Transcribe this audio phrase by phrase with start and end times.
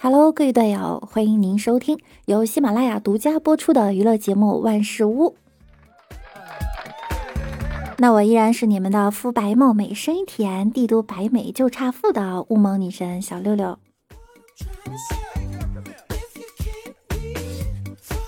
[0.00, 5.30] Hello，各位队友，欢迎您收听由喜马拉雅独家播出的娱乐节目《万事屋》。
[7.98, 13.78] 那我依然是你们的肤白貌美、声音甜、帝都白美就差富的雾蒙女神小六六。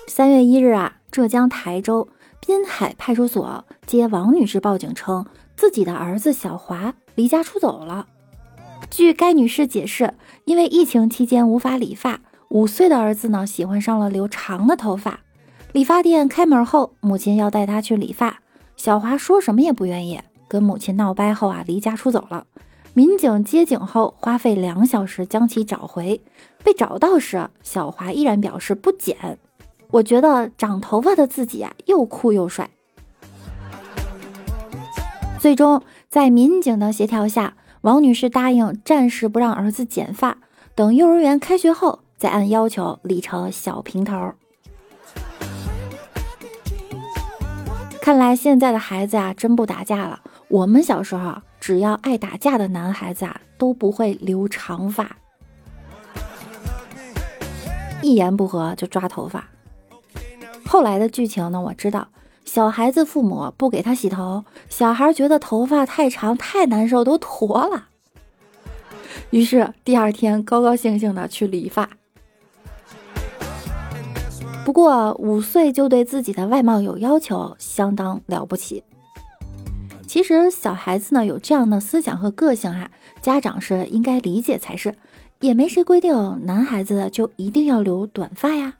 [0.07, 2.07] 三月一日啊，浙江台州
[2.39, 5.25] 滨海派出所接王女士报警称，
[5.63, 8.09] 自己的儿子小华离家出走了。
[8.91, 15.20] 据该女士解释，因为疫情期间无法理发，五岁的儿子呢喜欢上了留长的头发。
[15.70, 18.41] 理发店开门后，母亲要带他去理发，
[18.77, 22.45] 小华说什么也不愿意，跟母亲闹掰后啊，离家出走了。
[22.92, 26.20] 民警接警后，花费两小时将其找回。
[26.65, 29.39] 被找到时，小华依然表示不剪。
[29.92, 32.69] 我觉得长头发的自己啊，又酷又帅。
[35.42, 37.55] 最终，在民警的协调下。
[37.80, 40.39] 王女士答应暂时不让儿子剪发，
[40.77, 44.34] 等幼儿园开学后再按要求理成小平头。
[48.00, 50.20] 看来现在的孩子啊，真不打架了。
[50.47, 55.17] 我们小时候，只要爱打架的男孩子啊，都不会留长发，
[58.00, 59.48] 一言不合就抓头发。
[60.64, 62.06] 后来的剧情呢，我知道。
[62.45, 67.89] 小孩子父母不给他洗头，小孩觉得头发太长太难受，都坨了。
[69.31, 71.89] 于是第二天高高兴兴的去理发。
[74.65, 78.85] 不过五岁就对自己的外貌有要求，相当了不起。
[80.07, 82.91] 其实小孩子呢有这样的思想和个性啊，
[83.23, 84.95] 家长是应该理解才是，
[85.41, 88.75] 也没谁规定男孩子就一定要留短发呀。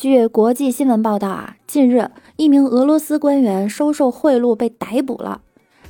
[0.00, 5.42] 据国际新闻报道啊，近日一名俄罗斯官员收受贿赂被逮捕了。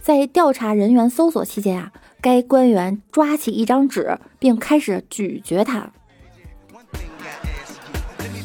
[0.02, 5.92] 在调查人员搜索期间啊，该官员抓起一张纸并开始咀嚼它。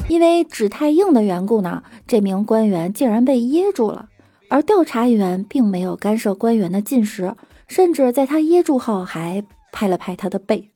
[0.08, 4.08] 因为纸太硬的缘故呢，这名官员竟然被噎住了。
[4.48, 7.34] 而调查员并没有干涉官员的进食，
[7.66, 9.42] 甚至在他噎住后还
[9.72, 10.70] 拍了拍他的背。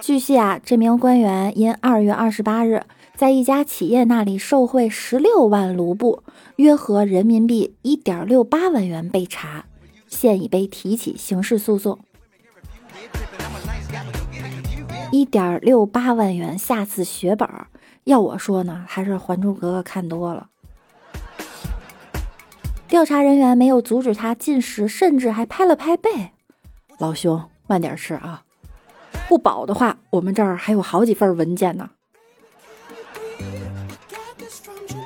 [0.00, 2.82] 据悉啊，这名官员因二月二十八日
[3.14, 6.22] 在一家企业那里受贿十六万卢布，
[6.56, 9.66] 约合人民币一点六八万元被查，
[10.06, 11.98] 现已被提起刑事诉讼。
[15.12, 17.66] 一点六八万元，下次血本儿。
[18.04, 20.48] 要我说呢，还是《还珠格格》看多了。
[22.88, 26.30] 调查人员没有阻止他进食，甚至还拍了拍背。
[26.98, 28.42] 老兄，慢点吃啊。
[29.30, 31.90] 不饱的话，我们这儿还有好几份文件呢。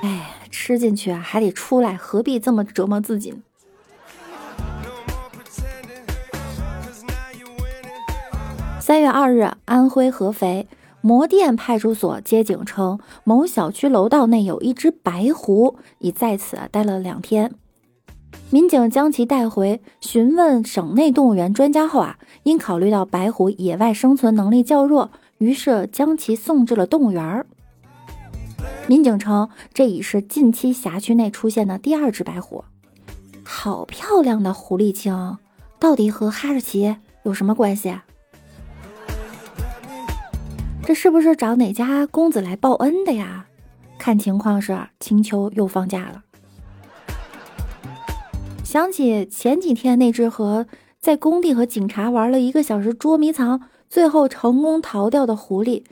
[0.02, 3.36] 哎，吃进去啊还得出来，何必这么折磨自己呢？
[8.80, 10.68] 三月二日，安徽合肥
[11.02, 17.52] 魔店派出所接警称，某小区楼道内有一只白狐，已在此待了两天。
[18.54, 27.44] 民警将其带回询问省内动物园专家后啊，因考虑到白虎野外生存能力较弱，于是将其送至了动物园。
[28.86, 32.64] 民警称，这已是近期辖区内出现的第二只白虎。
[33.42, 35.36] 好漂亮的狐狸精，
[35.80, 37.92] 到底和哈士奇有什么关系？
[40.84, 43.46] 这是不是找哪家公子来报恩的呀？
[43.98, 46.22] 看情况是青丘又放假了。
[48.74, 50.66] 想起前几天那只和
[50.98, 55.84] 在工地和警察玩了一个小时捉迷藏，最后成功逃掉的狐狸，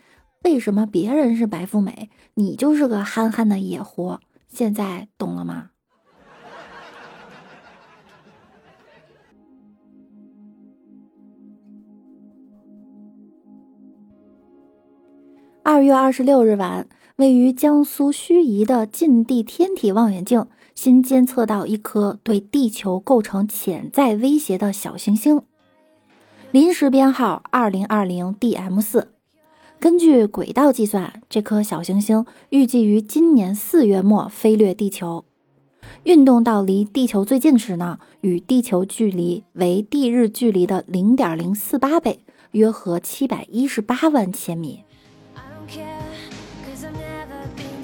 [0.42, 4.18] 为什么别人是白富美，你就是个憨憨的野狐？
[4.48, 5.68] 现在懂了吗？
[15.62, 20.44] 二月二十六日晚，位于江苏盱眙的近地天体望远镜。
[20.74, 25.42] 新监测到一颗对地球构成潜在威胁的小行星，
[26.50, 29.12] 临时编号二零二零 DM 四。
[29.78, 35.24] 根据轨道计算，这颗小行星预计于今年四月末飞掠地球。
[36.04, 42.20] 运动到离地球最近时呢，与地球距离为地日距离的零点零四八倍，
[42.52, 44.84] 约合七百一十八万千米。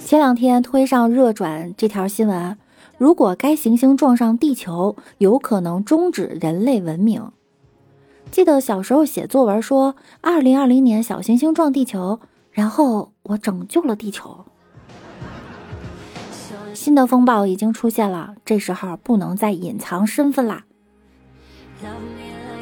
[0.05, 2.57] 前两天推上热转这条新闻。
[2.99, 7.31] 如果该行星撞上地球，有可能终止人类文明。
[8.33, 12.19] 记得小时候写作文说，二零二零年小行星撞地球，
[12.51, 14.45] 然后我拯救了地球。
[16.75, 20.65] 新的风暴已经出现了，这时候不能再隐藏身份啦。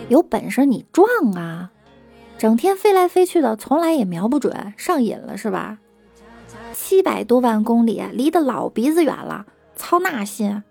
[0.09, 1.73] 有本事你撞啊！
[2.37, 5.79] 整天飞来飞去的，从来也瞄不准，上瘾了是吧？
[6.75, 10.63] 七百多万公里，离得老鼻子远了，操那心！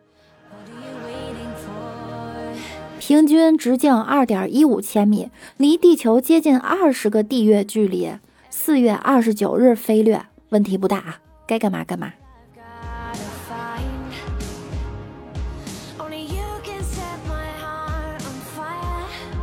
[3.00, 8.12] 平均直径二点一五千米，离地球接近二十个地月距离。
[8.50, 12.14] 四月二十九日飞掠，问题不大啊，该干嘛干嘛。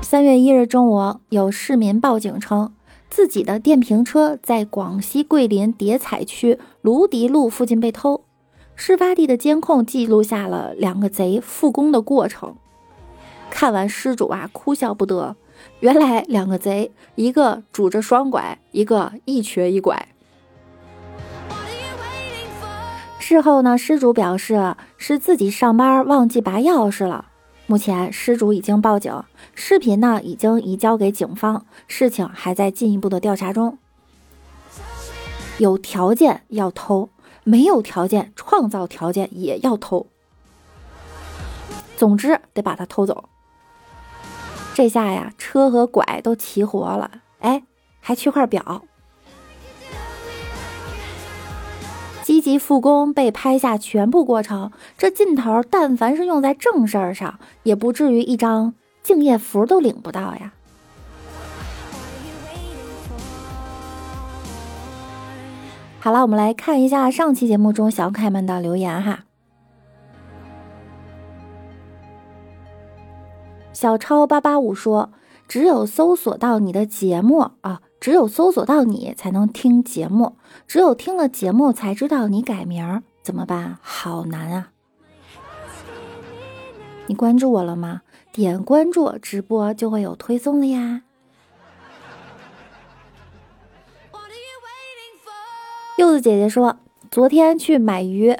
[0.00, 2.72] 三月一日中午，有市民报警称，
[3.08, 8.24] 自己的电瓶车在广西桂林叠彩区芦笛路附近被偷。
[8.74, 12.56] 事发地的监控记录下了两个贼复工的过程。
[13.50, 15.36] 看完失主啊，哭笑不得。
[15.80, 20.08] 原来两个贼，一个拄着双拐，一个一瘸一拐。
[23.18, 27.26] 事后呢，失主表示是自己上班忘记拔钥匙了。
[27.66, 29.22] 目前失主已经报警，
[29.54, 33.78] 视频呢已经移交给警方，事情还在进一步的调查中。
[35.58, 37.08] 有条件要偷，
[37.44, 40.06] 没有条件创造条件也要偷。
[41.96, 43.28] 总之得把它偷走。
[44.74, 47.10] 这下呀，车和拐都齐活了，
[47.40, 47.62] 哎，
[48.00, 48.82] 还缺块表。
[52.22, 60.54] 积极复工被拍下全部过程，这劲头，但凡是用在正事儿上，也不至于一张敬业福都领不到呀。
[66.04, 69.20] 好了，我们来看一下上期节目中小可爱们的留言哈。
[73.72, 75.12] 小超八八五说
[75.46, 80.34] ：“只有搜索到你的节目啊。”只有搜索到你才能听节目，
[80.66, 83.78] 只有听了节目才知道你改名儿，怎么办？
[83.80, 84.70] 好难啊！
[87.06, 88.02] 你关注我了吗？
[88.32, 91.02] 点关注，直播就会有推送了呀。
[96.02, 96.78] 柚子姐姐说，
[97.12, 98.36] 昨天去买鱼，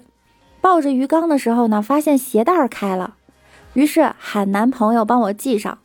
[0.61, 3.15] 抱着鱼缸的时候呢，发现鞋带开了，
[3.75, 5.79] 于是喊男朋友帮我系上。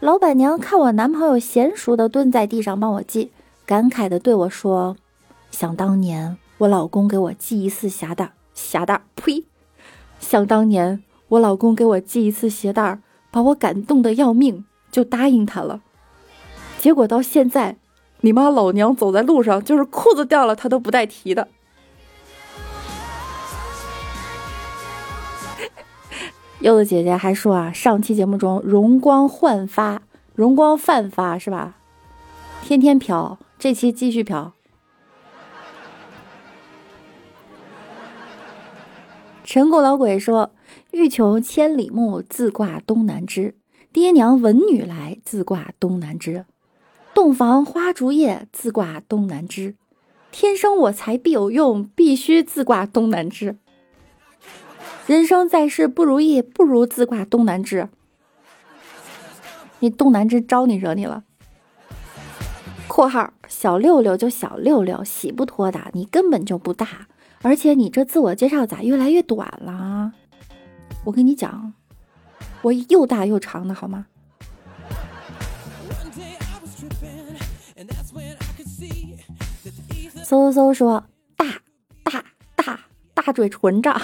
[0.00, 3.30] 老板娘看我男朋友娴熟的蹲在地上帮我系，
[3.64, 4.96] 感慨的对我说
[5.52, 9.44] ：“想当年我老公给我系一次鞋带，鞋带，呸！
[10.18, 12.98] 想当年我老公给我系一次鞋带，
[13.30, 15.80] 把我感动的要命，就答应他了。
[16.80, 17.76] 结果到现在，
[18.22, 21.48] 你妈老娘走在路上，就是裤子掉了，他都不带提的。
[26.60, 30.02] ”柚子姐姐还说啊，上期节目中容光焕发，
[30.34, 31.76] 容光焕发是吧？
[32.62, 34.52] 天天飘，这期继续飘。
[39.42, 40.52] 陈谷老鬼说
[40.92, 43.54] ：“欲穷千里目，自挂东南枝；
[43.92, 46.44] 爹娘闻女来，自挂东南枝；
[47.14, 49.74] 洞房花烛夜，自挂东南枝；
[50.30, 53.58] 天生我材必有用，必须自挂东南枝。”
[55.06, 57.88] 人生在世不如意，不如自挂东南枝。
[59.80, 61.24] 你东南枝招你惹你了
[62.86, 67.08] ？（括号小六六就小六六，洗不脱的，你根本就不大，
[67.42, 70.12] 而且你这自我介绍咋越来越短了？
[71.06, 71.72] 我跟你讲，
[72.62, 74.06] 我又大又长的好吗？
[80.30, 81.04] 嗖嗖说
[81.36, 81.44] 大
[82.04, 82.78] 大大
[83.14, 83.90] 大嘴唇子。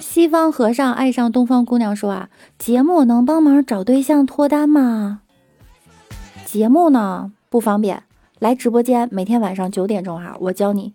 [0.00, 5.20] 西方和尚爱上东方姑娘说啊，节目能帮忙找对象脱单吗？
[6.46, 8.04] 节目呢不方便，
[8.38, 10.94] 来直播间，每天晚上九点钟啊，我教你。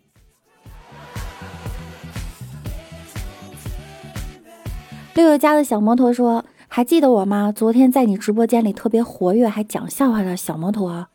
[5.13, 6.43] 六六家的小摩托说，
[6.75, 7.53] 还记得我吗？
[7.55, 11.07] 昨天在你直播间里特别活跃，还讲笑话的小摩托，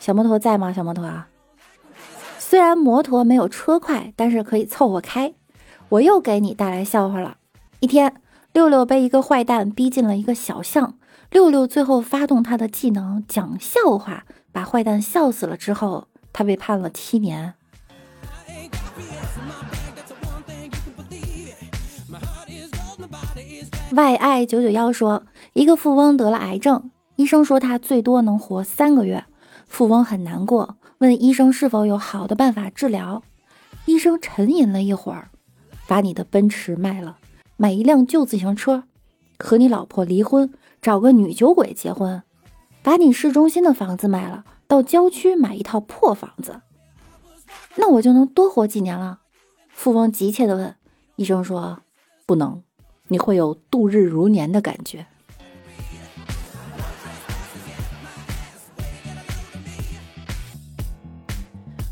[0.00, 0.72] 小摩托在吗？
[0.72, 1.28] 小摩托啊。
[2.40, 5.32] 虽然摩托没有车快，但是可以凑合开。
[5.90, 7.36] 我又给你带来笑话了。
[7.78, 8.12] 一天，
[8.52, 10.94] 六六被一个坏蛋逼进了一个小巷，
[11.30, 17.54] 六六最后发动他的技能讲笑话，把坏蛋笑死了之后，他被判了七年。
[23.94, 25.22] Y I 九九幺说，
[25.52, 29.24] 一个富翁得了癌症，医生说他最多能活三个月，
[29.68, 30.76] 富翁很难过。
[30.98, 33.22] 问医生是否有好的办法治疗？
[33.84, 35.30] 医生沉吟了一会儿，
[35.86, 37.18] 把你的奔驰卖了，
[37.56, 38.82] 买一辆旧自行车，
[39.38, 42.20] 和你老婆离婚，找个女酒鬼结婚，
[42.82, 46.62] 把你市中心的房子卖了，到郊区买一套破房子，
[47.76, 49.20] 那我就能多活几年了。
[49.68, 50.74] 富翁急切地问。
[51.14, 51.78] 医生说
[52.26, 52.60] 不能，
[53.14, 55.06] 你会有度日如年的感觉。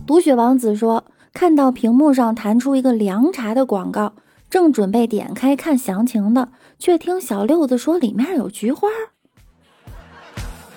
[0.04, 4.14] 毒血王子说，看到屏幕上弹出一个凉茶的广告，
[4.50, 6.48] 正准备点开看详情的，
[6.80, 8.88] 却听小六子说里面有菊花。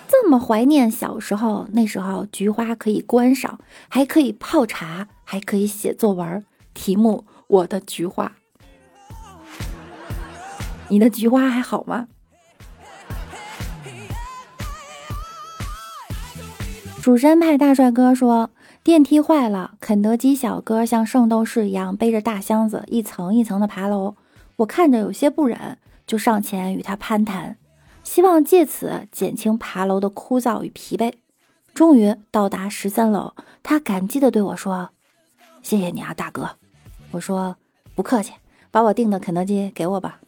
[0.08, 3.60] 这么怀念小时候，那时候菊花可以观赏，
[3.90, 7.26] 还可以泡茶，还可以写作文，题目。
[7.48, 8.32] 我的菊花，
[10.88, 12.08] 你的菊花还好吗？
[17.02, 18.50] 主山派大帅哥说
[18.84, 24.16] 电梯坏了，肯德基小哥像圣斗士一样背着大箱子一层一层的爬楼，
[24.56, 25.78] 我看着有些不忍，
[26.08, 27.58] 就上前与他攀谈，
[28.04, 31.14] 希望借此减轻爬楼的枯燥与疲惫。
[31.76, 34.90] 终于到达十三楼，他感激的对我说
[35.62, 36.58] ：“谢谢你啊，大哥。”
[37.12, 37.56] 我说
[37.94, 38.34] 不客气，
[38.72, 40.22] 把我订的肯德基给我吧。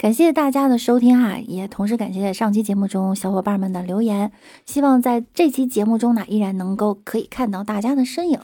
[0.00, 4.32] 感谢大家的收听哈，也同时感谢上期节目中小伙伴们的留言。
[4.64, 8.40] 希望在这期节目中呢，依然能够可以看到大家的身影。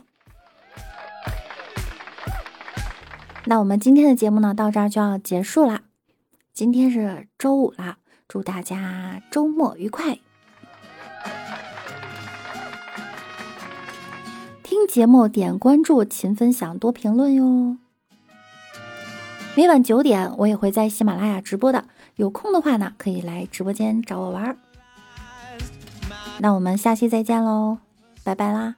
[3.47, 5.85] 那我们今天的节目呢，到这儿就要结束啦。
[6.53, 7.97] 今天是周五啦，
[8.29, 10.19] 祝大家周末愉快。
[14.63, 17.79] 听节目点关注，勤分享，多评论哟。
[19.57, 21.83] 每晚九点我也会在喜马拉雅直播的，
[22.17, 24.57] 有空的话呢，可以来直播间找我玩儿。
[26.39, 27.79] 那我们下期再见喽，
[28.23, 28.77] 拜拜啦。